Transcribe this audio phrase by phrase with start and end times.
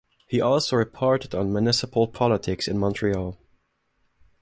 [0.25, 3.37] He also reported on municipal politics in Montreal.